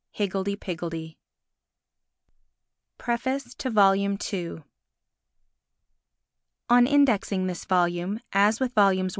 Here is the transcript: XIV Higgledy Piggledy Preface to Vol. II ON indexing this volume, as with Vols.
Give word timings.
XIV 0.01 0.17
Higgledy 0.17 0.55
Piggledy 0.57 1.19
Preface 2.97 3.53
to 3.53 3.69
Vol. 3.69 3.93
II 3.95 4.63
ON 6.69 6.87
indexing 6.87 7.45
this 7.45 7.65
volume, 7.65 8.19
as 8.33 8.59
with 8.59 8.73
Vols. 8.73 9.09